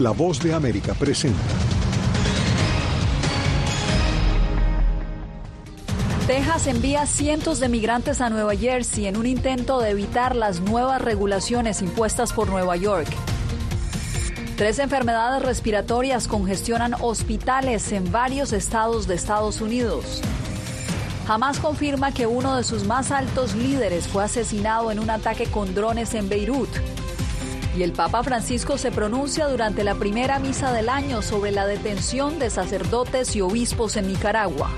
[0.00, 1.38] La voz de América presenta.
[6.26, 11.00] Texas envía cientos de migrantes a Nueva Jersey en un intento de evitar las nuevas
[11.00, 13.06] regulaciones impuestas por Nueva York.
[14.56, 20.22] Tres enfermedades respiratorias congestionan hospitales en varios estados de Estados Unidos.
[21.28, 25.72] Hamas confirma que uno de sus más altos líderes fue asesinado en un ataque con
[25.72, 26.68] drones en Beirut.
[27.76, 32.38] Y el Papa Francisco se pronuncia durante la primera misa del año sobre la detención
[32.38, 34.70] de sacerdotes y obispos en Nicaragua.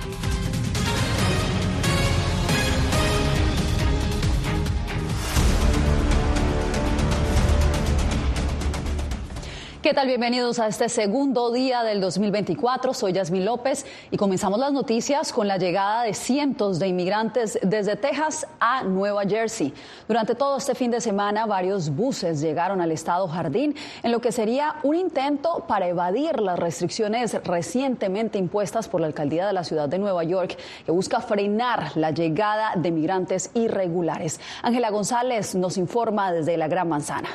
[9.86, 10.08] ¿Qué tal?
[10.08, 12.92] Bienvenidos a este segundo día del 2024.
[12.92, 17.95] Soy Yasmín López y comenzamos las noticias con la llegada de cientos de inmigrantes desde
[17.95, 19.72] Texas a Nueva Jersey.
[20.09, 24.32] Durante todo este fin de semana, varios buses llegaron al estado Jardín en lo que
[24.32, 29.88] sería un intento para evadir las restricciones recientemente impuestas por la alcaldía de la ciudad
[29.88, 34.40] de Nueva York, que busca frenar la llegada de migrantes irregulares.
[34.62, 37.28] Ángela González nos informa desde la Gran Manzana.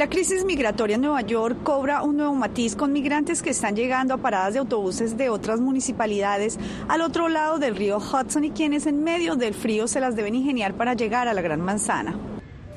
[0.00, 4.14] La crisis migratoria en Nueva York cobra un nuevo matiz con migrantes que están llegando
[4.14, 8.86] a paradas de autobuses de otras municipalidades al otro lado del río Hudson y quienes
[8.86, 12.14] en medio del frío se las deben ingeniar para llegar a la Gran Manzana.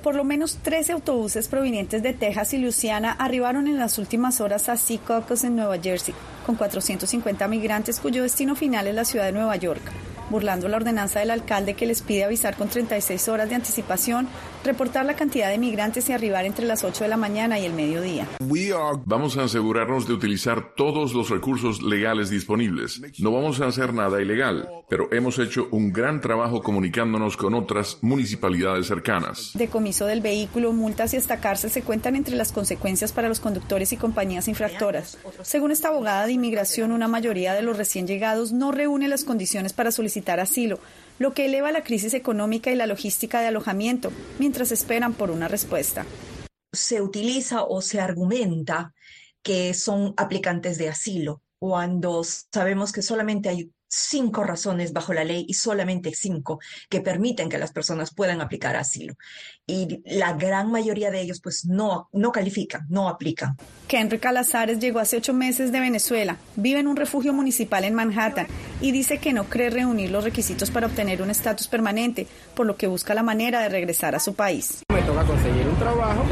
[0.04, 4.68] Por lo menos 13 autobuses provenientes de Texas y Luisiana arribaron en las últimas horas
[4.68, 6.14] a Secaucus en Nueva Jersey,
[6.46, 9.94] con 450 migrantes cuyo destino final es la ciudad de Nueva York
[10.30, 14.28] burlando la ordenanza del alcalde que les pide avisar con 36 horas de anticipación,
[14.64, 17.74] reportar la cantidad de migrantes y arribar entre las 8 de la mañana y el
[17.74, 18.28] mediodía.
[19.06, 23.02] Vamos a asegurarnos de utilizar todos los recursos legales disponibles.
[23.20, 27.98] No vamos a hacer nada ilegal, pero hemos hecho un gran trabajo comunicándonos con otras
[28.02, 29.52] municipalidades cercanas.
[29.54, 33.92] Decomiso del vehículo, multas y hasta cárcel se cuentan entre las consecuencias para los conductores
[33.94, 35.18] y compañías infractoras.
[35.42, 39.74] Según esta abogada de inmigración, una mayoría de los recién llegados no reúne las condiciones
[39.74, 40.80] para solicitar asilo,
[41.20, 45.48] lo que eleva la crisis económica y la logística de alojamiento, mientras esperan por una
[45.48, 46.06] respuesta.
[46.72, 48.94] Se utiliza o se argumenta
[49.42, 55.46] que son aplicantes de asilo, cuando sabemos que solamente hay cinco razones bajo la ley
[55.48, 56.60] y solamente cinco
[56.90, 59.16] que permiten que las personas puedan aplicar asilo.
[59.66, 63.56] Y la gran mayoría de ellos pues no, no califican, no aplican.
[63.88, 68.48] Henry Calazares llegó hace ocho meses de Venezuela, vive en un refugio municipal en Manhattan
[68.82, 72.26] y dice que no cree reunir los requisitos para obtener un estatus permanente,
[72.56, 74.84] por lo que busca la manera de regresar a su país.
[74.92, 76.24] Me toca conseguir un trabajo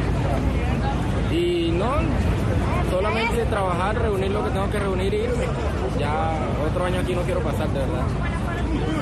[3.51, 5.45] trabajar, reunir lo que tengo que reunir y irme
[5.99, 6.33] ya
[6.67, 8.05] otro año aquí no quiero pasar, de verdad.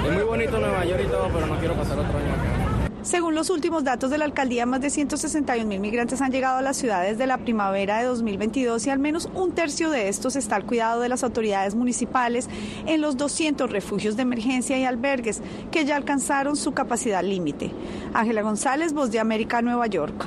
[0.05, 2.79] Es muy bonito Nueva York y todo, pero no quiero pasar otro año.
[3.01, 6.61] Según los últimos datos de la alcaldía, más de 161 mil migrantes han llegado a
[6.61, 10.57] las ciudades de la primavera de 2022 y al menos un tercio de estos está
[10.57, 12.49] al cuidado de las autoridades municipales
[12.85, 17.71] en los 200 refugios de emergencia y albergues que ya alcanzaron su capacidad límite.
[18.13, 20.25] Ángela González, Voz de América, Nueva York.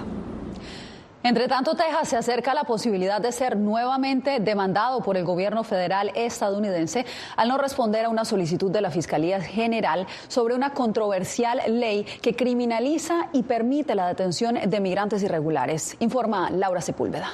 [1.24, 5.62] Entre tanto, Texas se acerca a la posibilidad de ser nuevamente demandado por el gobierno
[5.62, 7.06] federal estadounidense
[7.36, 12.34] al no responder a una solicitud de la Fiscalía General sobre una controversial ley que
[12.34, 15.96] criminaliza y permite la detención de migrantes irregulares.
[16.00, 17.30] Informa Laura Sepúlveda.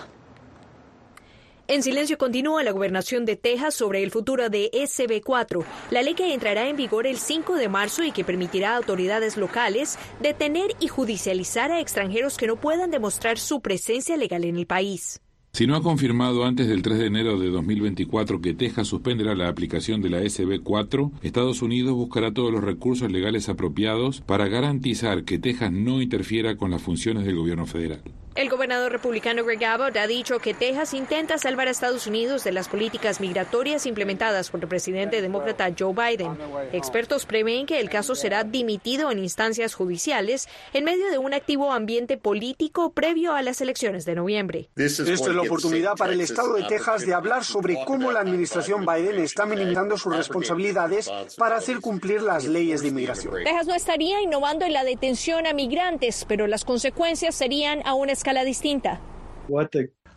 [1.71, 6.33] En silencio continúa la gobernación de Texas sobre el futuro de SB4, la ley que
[6.33, 10.89] entrará en vigor el 5 de marzo y que permitirá a autoridades locales detener y
[10.89, 15.21] judicializar a extranjeros que no puedan demostrar su presencia legal en el país.
[15.53, 19.49] Si no ha confirmado antes del 3 de enero de 2024 que Texas suspenderá la
[19.49, 25.39] aplicación de la SB4, Estados Unidos buscará todos los recursos legales apropiados para garantizar que
[25.39, 28.01] Texas no interfiera con las funciones del gobierno federal.
[28.39, 32.53] El gobernador republicano Greg Abbott ha dicho que Texas intenta salvar a Estados Unidos de
[32.53, 36.39] las políticas migratorias implementadas por el presidente demócrata Joe Biden.
[36.73, 41.73] Expertos prevén que el caso será dimitido en instancias judiciales en medio de un activo
[41.73, 44.69] ambiente político previo a las elecciones de noviembre.
[44.77, 48.87] Esta es la oportunidad para el estado de Texas de hablar sobre cómo la administración
[48.87, 53.35] Biden está minimizando sus responsabilidades para hacer cumplir las leyes de inmigración.
[53.43, 58.13] Texas no estaría innovando en la detención a migrantes, pero las consecuencias serían a una
[58.13, 59.01] escala la distinta.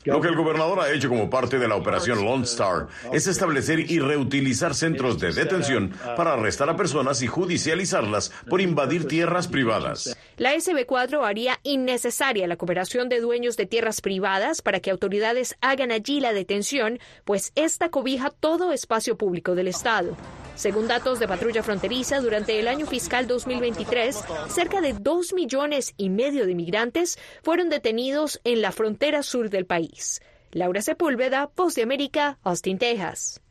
[0.03, 3.79] Lo que el gobernador ha hecho como parte de la operación Lone Star es establecer
[3.79, 10.17] y reutilizar centros de detención para arrestar a personas y judicializarlas por invadir tierras privadas.
[10.37, 15.91] La SB4 haría innecesaria la cooperación de dueños de tierras privadas para que autoridades hagan
[15.91, 20.17] allí la detención, pues esta cobija todo espacio público del Estado.
[20.55, 26.09] Según datos de Patrulla Fronteriza, durante el año fiscal 2023, cerca de dos millones y
[26.09, 30.21] medio de migrantes fueron detenidos en la frontera sur del país.
[30.51, 33.41] Laura Sepúlveda, Voz de América, Austin, Texas.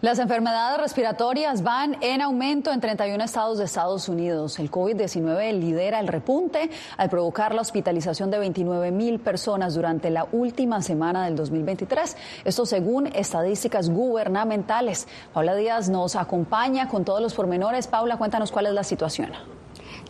[0.00, 4.60] Las enfermedades respiratorias van en aumento en 31 estados de Estados Unidos.
[4.60, 10.28] El COVID-19 lidera el repunte al provocar la hospitalización de 29 mil personas durante la
[10.30, 12.16] última semana del 2023.
[12.44, 15.08] Esto según estadísticas gubernamentales.
[15.34, 17.88] Paula Díaz nos acompaña con todos los pormenores.
[17.88, 19.57] Paula, cuéntanos cuál es la situación.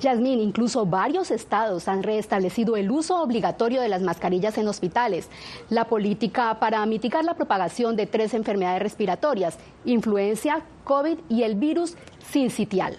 [0.01, 5.29] Yasmín, incluso varios estados han reestablecido el uso obligatorio de las mascarillas en hospitales.
[5.71, 11.97] La política para mitigar la propagación de tres enfermedades respiratorias, influencia, COVID y el virus
[12.31, 12.97] sincitial.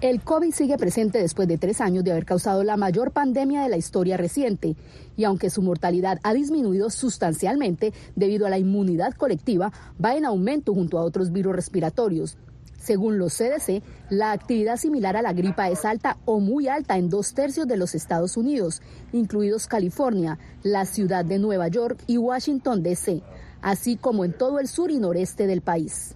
[0.00, 3.70] El COVID sigue presente después de tres años de haber causado la mayor pandemia de
[3.70, 4.76] la historia reciente
[5.16, 9.72] y aunque su mortalidad ha disminuido sustancialmente debido a la inmunidad colectiva,
[10.04, 12.36] va en aumento junto a otros virus respiratorios.
[12.84, 17.08] Según los CDC, la actividad similar a la gripa es alta o muy alta en
[17.08, 22.82] dos tercios de los Estados Unidos, incluidos California, la ciudad de Nueva York y Washington,
[22.82, 23.22] D.C.,
[23.62, 26.14] así como en todo el sur y noreste del país.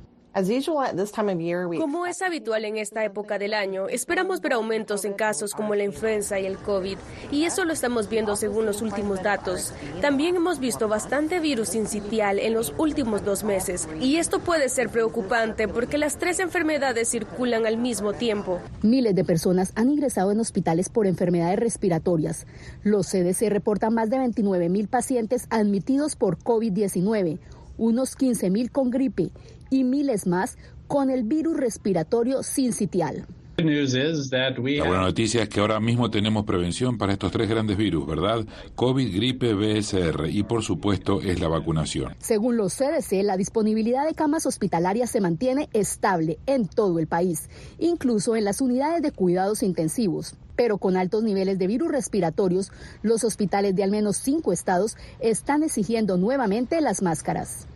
[1.78, 5.84] Como es habitual en esta época del año, esperamos ver aumentos en casos como la
[5.84, 6.98] influenza y el COVID,
[7.30, 9.72] y eso lo estamos viendo según los últimos datos.
[10.00, 14.88] También hemos visto bastante virus incitial en los últimos dos meses, y esto puede ser
[14.88, 18.60] preocupante porque las tres enfermedades circulan al mismo tiempo.
[18.82, 22.46] Miles de personas han ingresado en hospitales por enfermedades respiratorias.
[22.82, 27.38] Los CDC reportan más de 29 mil pacientes admitidos por COVID-19
[27.78, 29.30] unos 15 mil con gripe
[29.70, 33.26] y miles más con el virus respiratorio sincitial.
[33.58, 38.46] La buena noticia es que ahora mismo tenemos prevención para estos tres grandes virus, ¿verdad?
[38.76, 42.14] COVID, gripe, BSR y por supuesto es la vacunación.
[42.20, 47.50] Según los CDC, la disponibilidad de camas hospitalarias se mantiene estable en todo el país,
[47.80, 50.36] incluso en las unidades de cuidados intensivos.
[50.54, 52.70] Pero con altos niveles de virus respiratorios,
[53.02, 57.66] los hospitales de al menos cinco estados están exigiendo nuevamente las máscaras.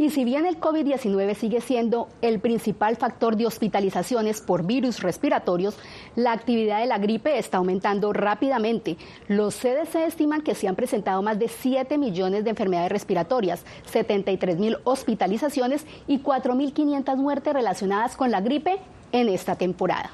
[0.00, 5.76] Y si bien el COVID-19 sigue siendo el principal factor de hospitalizaciones por virus respiratorios,
[6.16, 8.96] la actividad de la gripe está aumentando rápidamente.
[9.28, 14.56] Los CDC estiman que se han presentado más de 7 millones de enfermedades respiratorias, 73
[14.56, 18.78] mil hospitalizaciones y 4.500 muertes relacionadas con la gripe
[19.12, 20.10] en esta temporada.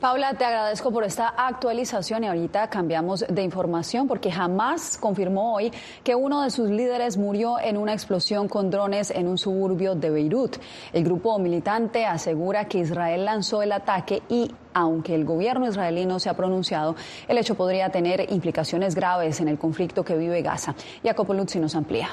[0.00, 5.70] Paula, te agradezco por esta actualización y ahorita cambiamos de información porque jamás confirmó hoy
[6.02, 10.08] que uno de sus líderes murió en una explosión con drones en un suburbio de
[10.08, 10.56] Beirut.
[10.94, 16.18] El grupo militante asegura que Israel lanzó el ataque y aunque el gobierno israelí no
[16.18, 16.96] se ha pronunciado,
[17.28, 20.74] el hecho podría tener implicaciones graves en el conflicto que vive Gaza.
[21.04, 22.08] Jacopo Luzzi nos amplía.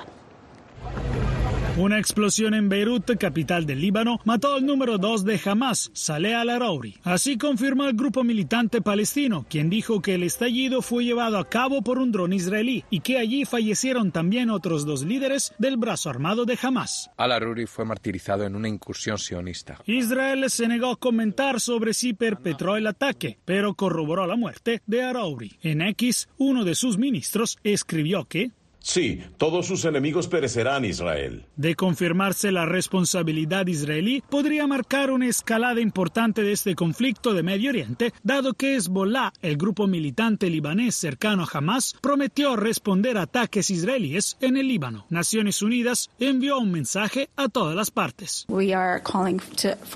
[1.78, 6.96] Una explosión en Beirut, capital del Líbano, mató al número dos de Hamas, Saleh al-Arauri.
[7.04, 11.84] Así confirmó el grupo militante palestino, quien dijo que el estallido fue llevado a cabo
[11.84, 16.46] por un dron israelí y que allí fallecieron también otros dos líderes del brazo armado
[16.46, 17.12] de Hamas.
[17.16, 19.78] Al-Arauri fue martirizado en una incursión sionista.
[19.86, 25.04] Israel se negó a comentar sobre si perpetró el ataque, pero corroboró la muerte de
[25.04, 25.60] Arauri.
[25.62, 28.50] En X, uno de sus ministros escribió que
[28.88, 31.46] Sí, todos sus enemigos perecerán, Israel.
[31.58, 37.72] De confirmarse la responsabilidad israelí, podría marcar una escalada importante de este conflicto de Medio
[37.72, 43.72] Oriente, dado que Hezbollah, el grupo militante libanés cercano a Hamas, prometió responder a ataques
[43.72, 45.06] israelíes en el Líbano.
[45.10, 48.48] Naciones Unidas envió un mensaje a todas las partes.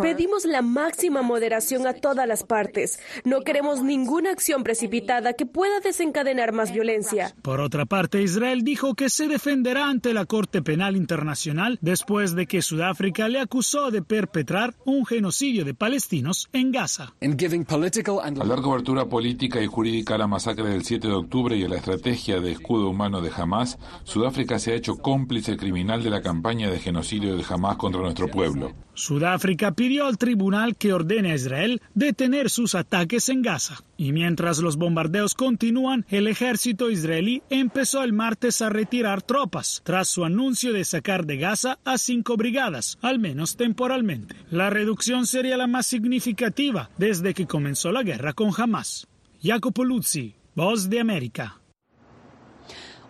[0.02, 3.00] Pedimos la máxima moderación a todas las partes.
[3.24, 7.34] No queremos ninguna acción precipitada que pueda desencadenar más violencia.
[7.42, 12.48] Por otra parte, Israel dijo que se defenderá ante la Corte Penal Internacional después de
[12.48, 17.14] que Sudáfrica le acusó de perpetrar un genocidio de palestinos en Gaza.
[17.22, 21.70] Al dar cobertura política y jurídica a la masacre del 7 de octubre y a
[21.70, 26.22] la estrategia de escudo humano de Hamas, Sudáfrica se ha hecho cómplice criminal de la
[26.22, 28.74] campaña de genocidio de Hamas contra nuestro pueblo.
[28.94, 33.84] Sudáfrica pidió al tribunal que ordene a Israel detener sus ataques en Gaza.
[33.98, 40.08] Y mientras los bombardeos continúan, el ejército israelí empezó el martes a retirar tropas, tras
[40.08, 44.36] su anuncio de sacar de Gaza a cinco brigadas, al menos temporalmente.
[44.50, 49.08] La reducción sería la más significativa desde que comenzó la guerra con Hamas.
[49.42, 51.61] Jacopo Luzzi, Voz de América.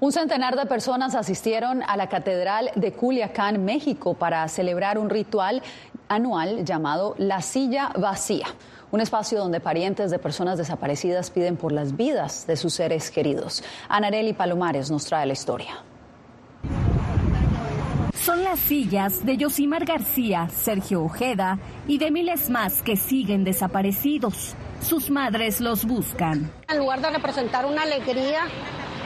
[0.01, 5.61] Un centenar de personas asistieron a la Catedral de Culiacán, México, para celebrar un ritual
[6.07, 8.47] anual llamado La Silla Vacía,
[8.89, 13.63] un espacio donde parientes de personas desaparecidas piden por las vidas de sus seres queridos.
[13.89, 15.83] Anareli Palomares nos trae la historia.
[18.15, 24.55] Son las sillas de Yosimar García, Sergio Ojeda y de miles más que siguen desaparecidos.
[24.81, 26.51] Sus madres los buscan.
[26.67, 28.47] En lugar de representar una alegría,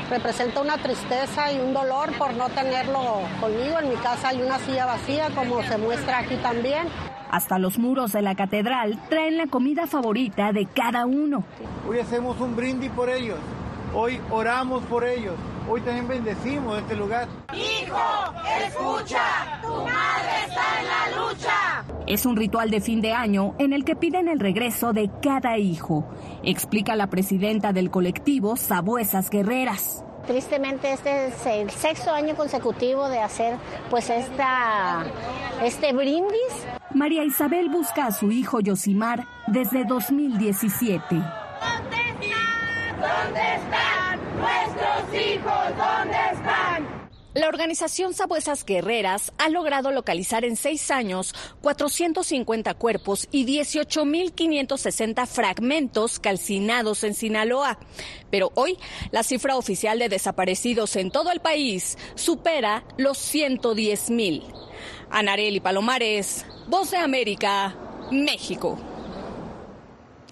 [0.10, 3.80] representa una tristeza y un dolor por no tenerlo conmigo.
[3.80, 6.88] En mi casa hay una silla vacía, como se muestra aquí también.
[7.32, 11.44] Hasta los muros de la catedral traen la comida favorita de cada uno.
[11.88, 13.38] Hoy hacemos un brindis por ellos.
[13.94, 15.34] Hoy oramos por ellos.
[15.68, 17.28] Hoy también bendecimos este lugar.
[17.54, 17.98] Hijo,
[18.66, 21.52] escucha, tu madre está en la lucha.
[22.08, 25.58] Es un ritual de fin de año en el que piden el regreso de cada
[25.58, 26.08] hijo,
[26.44, 30.04] explica la presidenta del colectivo Sabuesas Guerreras.
[30.28, 33.58] Tristemente este es el sexto año consecutivo de hacer
[33.90, 35.04] pues esta,
[35.64, 36.68] este brindis.
[36.94, 41.04] María Isabel busca a su hijo Yosimar desde 2017.
[41.10, 41.26] ¿Dónde
[42.12, 43.02] están?
[43.02, 44.20] ¿Dónde están?
[44.38, 46.05] Nuestros hijos, ¿dónde están?
[47.36, 56.22] La organización Sabuesas Guerreras ha logrado localizar en seis años 450 cuerpos y 18.560 fragmentos
[56.22, 57.77] calcinados en Sinaloa.
[58.32, 58.77] Pero hoy
[59.12, 64.42] la cifra oficial de desaparecidos en todo el país supera los 110.000.
[65.10, 67.75] Anareli Palomares, Voz de América,
[68.12, 68.95] México.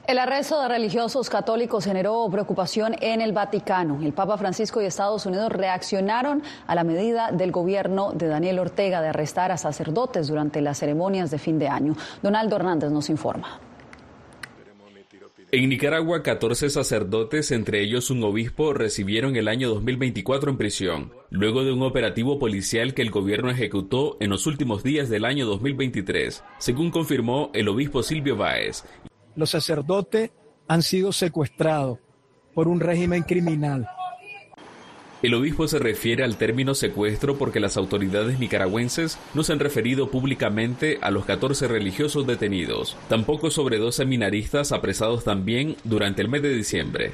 [0.06, 4.02] El arresto de religiosos católicos generó preocupación en el Vaticano.
[4.04, 9.02] El Papa Francisco y Estados Unidos reaccionaron a la medida del gobierno de Daniel Ortega
[9.02, 11.96] de arrestar a sacerdotes durante las ceremonias de fin de año.
[12.22, 13.62] Donaldo Hernández nos informa.
[15.54, 21.64] En Nicaragua, 14 sacerdotes, entre ellos un obispo, recibieron el año 2024 en prisión, luego
[21.64, 26.44] de un operativo policial que el gobierno ejecutó en los últimos días del año 2023,
[26.58, 28.84] según confirmó el obispo Silvio Báez
[29.36, 30.32] los sacerdotes
[30.68, 32.00] han sido secuestrados
[32.54, 33.88] por un régimen criminal.
[35.24, 40.12] El obispo se refiere al término secuestro porque las autoridades nicaragüenses no se han referido
[40.12, 46.42] públicamente a los 14 religiosos detenidos, tampoco sobre dos seminaristas apresados también durante el mes
[46.42, 47.12] de diciembre.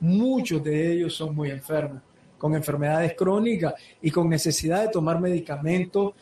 [0.00, 2.02] Muchos de ellos son muy enfermos,
[2.36, 6.14] con enfermedades crónicas y con necesidad de tomar medicamentos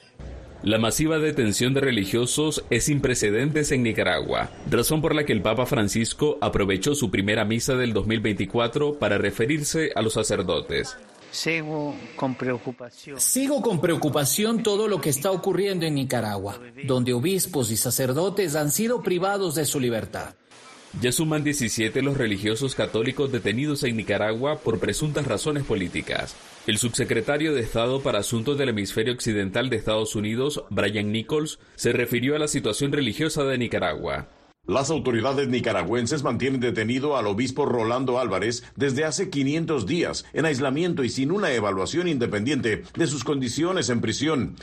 [0.63, 5.41] la masiva detención de religiosos es sin precedentes en Nicaragua, razón por la que el
[5.41, 10.97] Papa Francisco aprovechó su primera misa del 2024 para referirse a los sacerdotes.
[11.31, 13.21] Sigo con preocupación.
[13.21, 18.73] Sigo con preocupación todo lo que está ocurriendo en Nicaragua, donde obispos y sacerdotes han
[18.73, 20.35] sido privados de su libertad.
[21.01, 26.35] Ya suman 17 los religiosos católicos detenidos en Nicaragua por presuntas razones políticas.
[26.67, 31.93] El subsecretario de Estado para Asuntos del Hemisferio Occidental de Estados Unidos, Brian Nichols, se
[31.93, 34.29] refirió a la situación religiosa de Nicaragua.
[34.67, 41.05] Las autoridades nicaragüenses mantienen detenido al obispo Rolando Álvarez desde hace 500 días, en aislamiento
[41.05, 44.57] y sin una evaluación independiente de sus condiciones en prisión.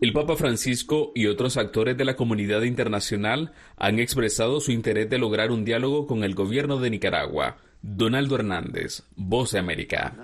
[0.00, 5.18] El Papa Francisco y otros actores de la comunidad internacional han expresado su interés de
[5.18, 7.58] lograr un diálogo con el gobierno de Nicaragua.
[7.82, 10.14] Donaldo Hernández, Voz de América.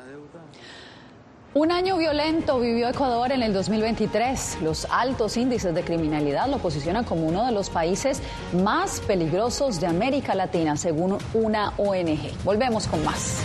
[1.52, 4.60] Un año violento vivió Ecuador en el 2023.
[4.62, 8.22] Los altos índices de criminalidad lo posicionan como uno de los países
[8.54, 12.32] más peligrosos de América Latina, según una ONG.
[12.44, 13.44] Volvemos con más.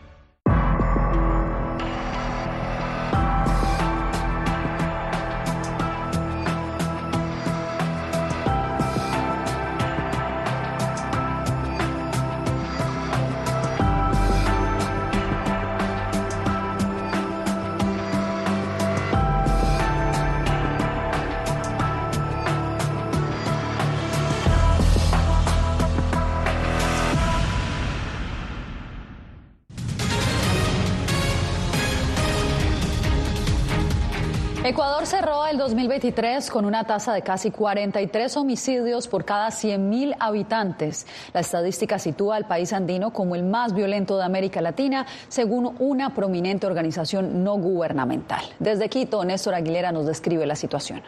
[34.71, 41.05] Ecuador cerró el 2023 con una tasa de casi 43 homicidios por cada 100.000 habitantes.
[41.33, 46.15] La estadística sitúa al país andino como el más violento de América Latina, según una
[46.15, 48.45] prominente organización no gubernamental.
[48.59, 51.01] Desde Quito, Néstor Aguilera nos describe la situación.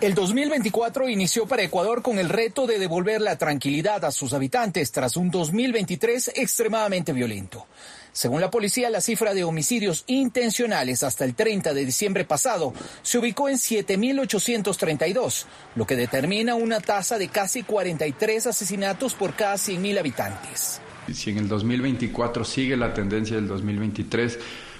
[0.00, 4.90] El 2024 inició para Ecuador con el reto de devolver la tranquilidad a sus habitantes
[4.90, 7.66] tras un 2023 extremadamente violento.
[8.16, 13.18] Según la policía, la cifra de homicidios intencionales hasta el 30 de diciembre pasado se
[13.18, 15.44] ubicó en 7.832,
[15.74, 20.80] lo que determina una tasa de casi 43 asesinatos por cada 100.000 habitantes.
[21.12, 24.38] Si en el 2024 sigue la tendencia del 2023,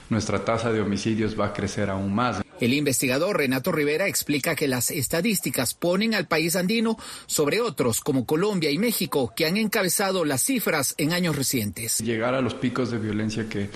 [0.08, 2.45] nuestra tasa de homicidios va a crecer aún más.
[2.60, 6.96] El investigador Renato Rivera explica que las estadísticas ponen al país andino
[7.26, 11.98] sobre otros como Colombia y México que han encabezado las cifras en años recientes.
[12.00, 13.68] Llegar a los picos de violencia que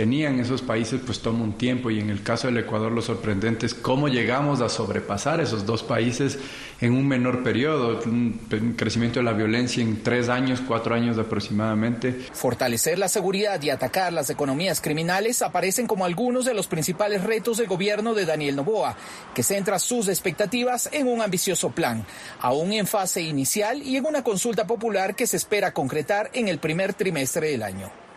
[0.00, 3.66] tenían esos países pues toma un tiempo y en el caso del Ecuador lo sorprendente
[3.66, 6.38] es cómo llegamos a sobrepasar esos dos países
[6.80, 8.40] en un menor periodo, un
[8.78, 12.18] crecimiento de la violencia en tres años, cuatro años aproximadamente.
[12.32, 17.58] Fortalecer la seguridad y atacar las economías criminales aparecen como algunos de los principales retos
[17.58, 18.96] del gobierno de Daniel Novoa,
[19.34, 22.06] que centra sus expectativas en un ambicioso plan,
[22.40, 26.58] aún en fase inicial y en una consulta popular que se espera concretar en el
[26.58, 28.09] primer trimestre del año.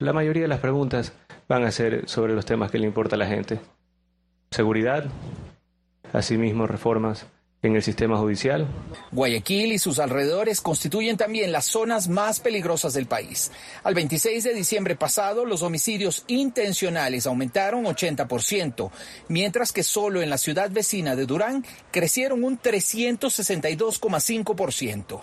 [0.00, 1.12] La mayoría de las preguntas
[1.46, 3.60] van a ser sobre los temas que le importa a la gente.
[4.50, 5.04] Seguridad,
[6.14, 7.26] asimismo reformas
[7.60, 8.66] en el sistema judicial.
[9.12, 13.52] Guayaquil y sus alrededores constituyen también las zonas más peligrosas del país.
[13.84, 18.90] Al 26 de diciembre pasado, los homicidios intencionales aumentaron 80%,
[19.28, 25.20] mientras que solo en la ciudad vecina de Durán crecieron un 362,5%.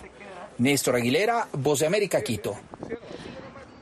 [0.58, 2.56] Néstor Aguilera, Voz de América, Quito.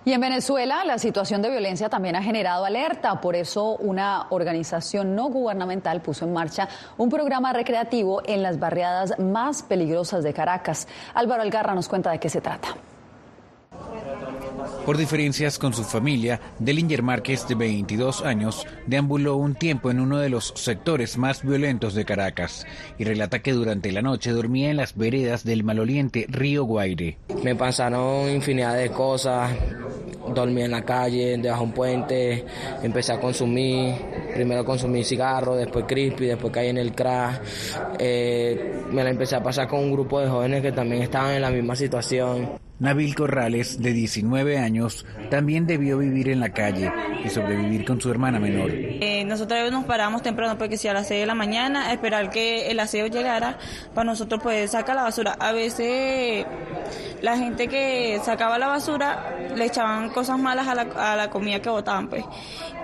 [0.06, 5.16] Y en Venezuela la situación de violencia también ha generado alerta, por eso una organización
[5.16, 10.86] no gubernamental puso en marcha un programa recreativo en las barriadas más peligrosas de Caracas.
[11.12, 12.76] Álvaro Algarra nos cuenta de qué se trata.
[14.84, 20.18] Por diferencias con su familia, Delinger Márquez, de 22 años, deambuló un tiempo en uno
[20.18, 22.64] de los sectores más violentos de Caracas
[22.96, 27.18] y relata que durante la noche dormía en las veredas del maloliente río Guaire.
[27.42, 29.50] Me pasaron infinidad de cosas,
[30.40, 32.44] dormí en la calle, debajo de un puente,
[32.82, 33.94] empecé a consumir,
[34.34, 37.42] primero consumí cigarro, después crispy, después caí en el crack.
[37.98, 41.42] Eh, me la empecé a pasar con un grupo de jóvenes que también estaban en
[41.42, 42.65] la misma situación.
[42.78, 46.92] Nabil Corrales, de 19 años, también debió vivir en la calle
[47.24, 48.70] y sobrevivir con su hermana menor.
[48.72, 52.70] Eh, nosotros nos paramos temprano porque si a las 6 de la mañana esperar que
[52.70, 53.58] el aseo llegara
[53.94, 55.36] para nosotros pues sacar la basura.
[55.38, 56.44] A veces
[57.22, 61.60] la gente que sacaba la basura le echaban cosas malas a la, a la comida
[61.60, 62.24] que botaban pues.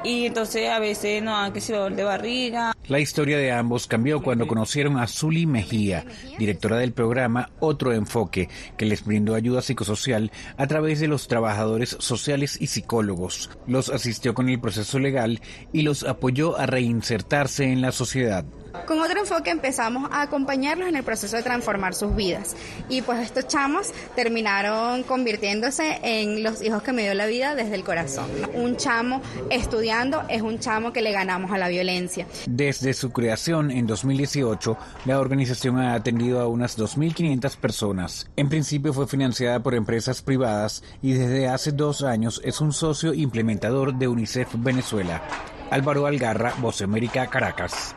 [0.05, 2.73] Y entonces a veces no han que de barriga.
[2.89, 6.05] La historia de ambos cambió cuando conocieron a Zuli Mejía,
[6.39, 11.97] directora del programa Otro Enfoque, que les brindó ayuda psicosocial a través de los trabajadores
[12.01, 13.51] sociales y psicólogos.
[13.67, 15.41] Los asistió con el proceso legal
[15.73, 18.45] y los apoyó a reinsertarse en la sociedad.
[18.87, 22.57] Con otro enfoque empezamos a acompañarlos en el proceso de transformar sus vidas.
[22.89, 27.75] Y pues estos chamos terminaron convirtiéndose en los hijos que me dio la vida desde
[27.75, 28.27] el corazón.
[28.55, 32.27] Un chamo estudiando es un chamo que le ganamos a la violencia.
[32.49, 38.31] Desde su creación en 2018, la organización ha atendido a unas 2.500 personas.
[38.37, 43.13] En principio fue financiada por empresas privadas y desde hace dos años es un socio
[43.15, 45.23] implementador de UNICEF Venezuela.
[45.71, 47.95] Álvaro Algarra, Voz América, Caracas.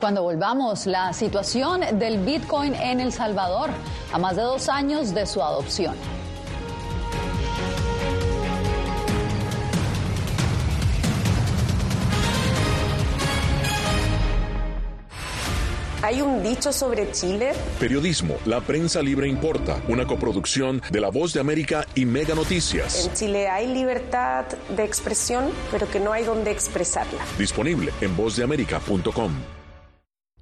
[0.00, 3.70] Cuando volvamos, la situación del Bitcoin en El Salvador,
[4.12, 5.96] a más de dos años de su adopción.
[16.00, 17.52] ¿Hay un dicho sobre Chile?
[17.80, 23.04] Periodismo, la prensa libre importa, una coproducción de La Voz de América y Mega Noticias.
[23.04, 27.18] En Chile hay libertad de expresión, pero que no hay donde expresarla.
[27.36, 29.57] Disponible en vozdeamerica.com.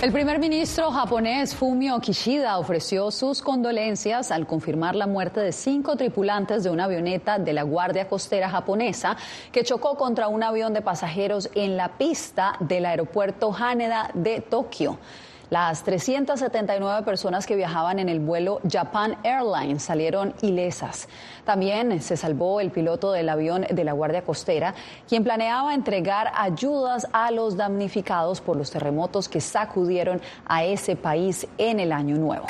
[0.00, 5.96] El primer ministro japonés Fumio Kishida ofreció sus condolencias al confirmar la muerte de cinco
[5.96, 9.16] tripulantes de una avioneta de la Guardia Costera japonesa
[9.50, 15.00] que chocó contra un avión de pasajeros en la pista del aeropuerto Haneda de Tokio.
[15.50, 21.08] Las 379 personas que viajaban en el vuelo Japan Airlines salieron ilesas.
[21.44, 24.74] También se salvó el piloto del avión de la Guardia Costera,
[25.08, 31.46] quien planeaba entregar ayudas a los damnificados por los terremotos que sacudieron a ese país
[31.56, 32.46] en el año nuevo.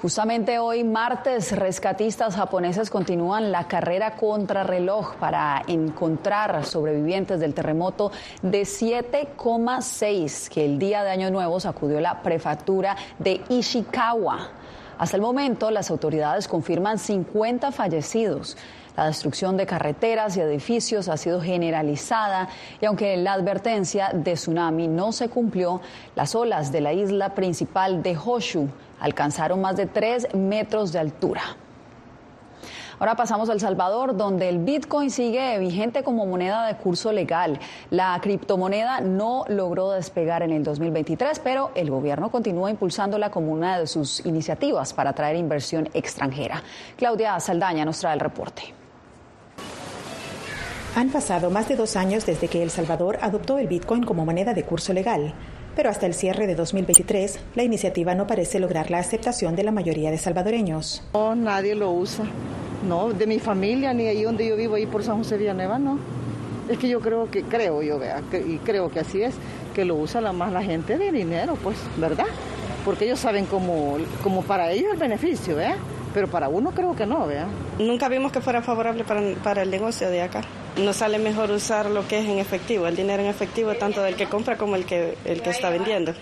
[0.00, 8.62] Justamente hoy, martes, rescatistas japoneses continúan la carrera contrarreloj para encontrar sobrevivientes del terremoto de
[8.62, 14.50] 7,6 que el día de Año Nuevo sacudió la prefectura de Ishikawa.
[14.98, 18.56] Hasta el momento, las autoridades confirman 50 fallecidos.
[18.96, 22.48] La destrucción de carreteras y edificios ha sido generalizada
[22.80, 25.80] y aunque la advertencia de tsunami no se cumplió,
[26.14, 28.68] las olas de la isla principal de Hoshu
[29.00, 31.42] alcanzaron más de tres metros de altura.
[33.00, 37.60] Ahora pasamos a El Salvador, donde el Bitcoin sigue vigente como moneda de curso legal.
[37.90, 43.78] La criptomoneda no logró despegar en el 2023, pero el gobierno continúa impulsándola como una
[43.78, 46.60] de sus iniciativas para atraer inversión extranjera.
[46.96, 48.74] Claudia Saldaña nos trae el reporte.
[50.96, 54.54] Han pasado más de dos años desde que El Salvador adoptó el Bitcoin como moneda
[54.54, 55.34] de curso legal
[55.78, 59.70] pero hasta el cierre de 2023 la iniciativa no parece lograr la aceptación de la
[59.70, 61.04] mayoría de salvadoreños.
[61.14, 62.24] No, nadie lo usa.
[62.88, 66.00] No, de mi familia ni ahí donde yo vivo, ahí por San José Villanueva, no.
[66.68, 69.36] Es que yo creo que, creo yo, vea, y creo que así es,
[69.72, 72.26] que lo usa la más la gente de dinero, pues, ¿verdad?
[72.84, 75.76] Porque ellos saben cómo, como para ellos el beneficio, ¿verdad?
[76.12, 77.46] Pero para uno creo que no, ¿vea?
[77.78, 80.40] Nunca vimos que fuera favorable para, para el negocio de acá
[80.84, 84.16] nos sale mejor usar lo que es en efectivo, el dinero en efectivo, tanto del
[84.16, 86.12] que compra como el que, el que está vendiendo.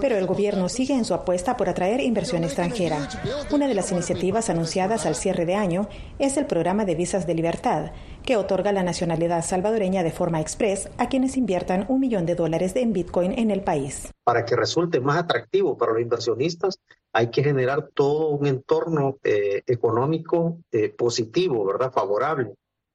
[0.00, 3.08] Pero el gobierno sigue en su apuesta por atraer inversión extranjera.
[3.50, 7.34] Una de las iniciativas anunciadas al cierre de año es el programa de visas de
[7.34, 7.92] libertad,
[8.24, 12.74] que otorga la nacionalidad salvadoreña de forma express a quienes inviertan un millón de dólares
[12.76, 14.12] en Bitcoin en el país.
[14.24, 16.78] Para que resulte más atractivo para los inversionistas,
[17.12, 21.92] hay que generar todo un entorno eh, económico eh, positivo, ¿verdad?
[21.92, 22.54] Favorable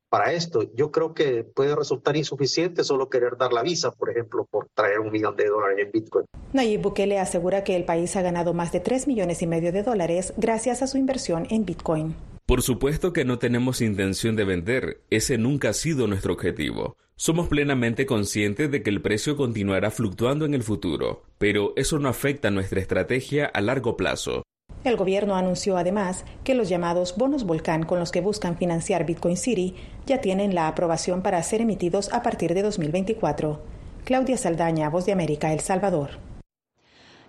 [0.09, 0.69] para esto.
[0.75, 4.99] Yo creo que puede resultar insuficiente solo querer dar la visa, por ejemplo, por traer
[4.99, 6.25] un millón de dólares en Bitcoin.
[6.53, 9.83] Nayib Bukele asegura que el país ha ganado más de 3 millones y medio de
[9.83, 12.15] dólares gracias a su inversión en Bitcoin.
[12.45, 16.97] Por supuesto que no tenemos intención de vender, ese nunca ha sido nuestro objetivo.
[17.15, 22.09] Somos plenamente conscientes de que el precio continuará fluctuando en el futuro, pero eso no
[22.09, 24.41] afecta nuestra estrategia a largo plazo.
[24.83, 29.35] El gobierno anunció además que los llamados bonos volcán con los que buscan financiar Bitcoin
[29.35, 33.59] City ya tienen la aprobación para ser emitidos a partir de 2024.
[34.05, 36.11] Claudia Saldaña, Voz de América, El Salvador.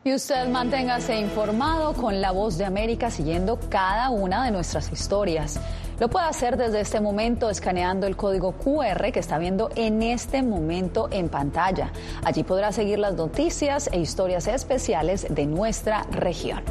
[0.03, 5.61] Y usted manténgase informado con la Voz de América siguiendo cada una de nuestras historias.
[5.99, 10.43] Lo puede hacer desde este momento escaneando el código QR que está viendo en este
[10.43, 11.93] momento en pantalla.
[12.25, 16.63] Allí podrá seguir las noticias e historias especiales de nuestra región.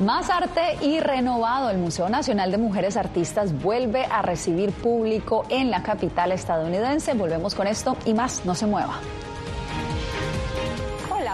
[0.00, 1.68] Más arte y renovado.
[1.68, 7.12] El Museo Nacional de Mujeres Artistas vuelve a recibir público en la capital estadounidense.
[7.12, 8.46] Volvemos con esto y más.
[8.46, 8.98] No se mueva.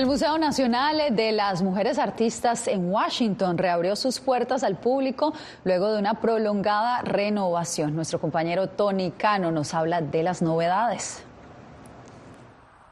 [0.00, 5.92] El Museo Nacional de las Mujeres Artistas en Washington reabrió sus puertas al público luego
[5.92, 7.94] de una prolongada renovación.
[7.94, 11.22] Nuestro compañero Tony Cano nos habla de las novedades.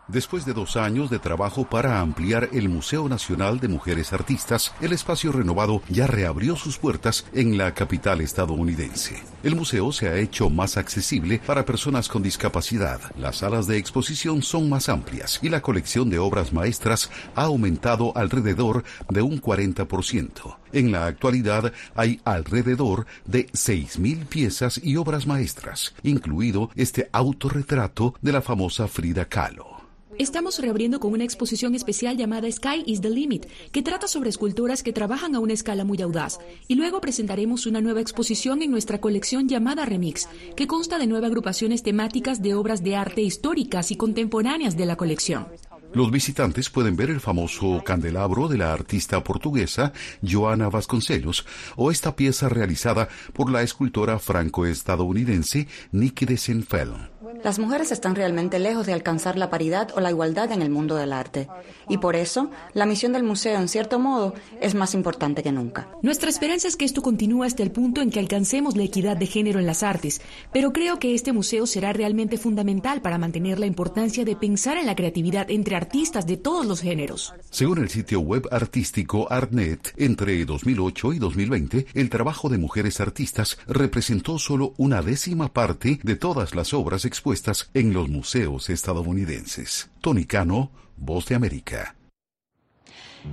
[0.09, 4.95] Después de dos años de trabajo para ampliar el Museo Nacional de Mujeres Artistas, el
[4.95, 9.23] espacio renovado ya reabrió sus puertas en la capital estadounidense.
[9.43, 13.03] El museo se ha hecho más accesible para personas con discapacidad.
[13.19, 18.17] Las salas de exposición son más amplias y la colección de obras maestras ha aumentado
[18.17, 20.57] alrededor de un 40%.
[20.73, 28.33] En la actualidad hay alrededor de 6.000 piezas y obras maestras, incluido este autorretrato de
[28.33, 29.78] la famosa Frida Kahlo.
[30.19, 34.83] Estamos reabriendo con una exposición especial llamada Sky is the Limit, que trata sobre esculturas
[34.83, 36.41] que trabajan a una escala muy audaz.
[36.67, 41.29] Y luego presentaremos una nueva exposición en nuestra colección llamada Remix, que consta de nueve
[41.29, 45.47] agrupaciones temáticas de obras de arte históricas y contemporáneas de la colección.
[45.95, 52.15] Los visitantes pueden ver el famoso candelabro de la artista portuguesa Joana Vasconcelos o esta
[52.15, 57.18] pieza realizada por la escultora franco-estadounidense Nikki de Senfeld.
[57.45, 60.97] Las mujeres están realmente lejos de alcanzar la paridad o la igualdad en el mundo
[60.97, 61.49] del arte.
[61.89, 65.89] Y por eso, la misión del museo, en cierto modo, es más importante que nunca.
[66.03, 69.27] Nuestra esperanza es que esto continúe hasta el punto en que alcancemos la equidad de
[69.27, 70.21] género en las artes,
[70.53, 74.87] pero creo que este museo será realmente fundamental para mantener la importancia de pensar en
[74.87, 77.35] la creatividad entre artistas de todos los géneros.
[77.51, 83.59] Según el sitio web artístico Artnet, entre 2008 y 2020, el trabajo de mujeres artistas
[83.67, 89.91] representó solo una décima parte de todas las obras expuestas en los museos estadounidenses.
[90.01, 91.95] Tony Cano, Voz de América.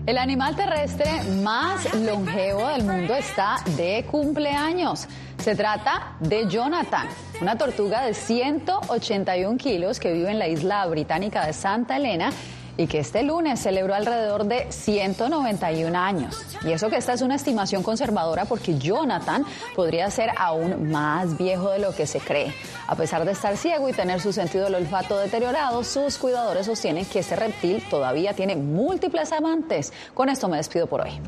[0.05, 5.07] El animal terrestre más longevo del mundo está de cumpleaños.
[5.37, 7.07] Se trata de Jonathan,
[7.41, 12.31] una tortuga de 181 kilos que vive en la isla británica de Santa Elena
[12.77, 16.45] y que este lunes celebró alrededor de 191 años.
[16.63, 21.71] Y eso que esta es una estimación conservadora porque Jonathan podría ser aún más viejo
[21.71, 22.53] de lo que se cree.
[22.87, 27.05] A pesar de estar ciego y tener su sentido del olfato deteriorado, sus cuidadores sostienen
[27.05, 29.93] que este reptil todavía tiene múltiples amantes.
[30.13, 31.19] Con esto me despido por hoy.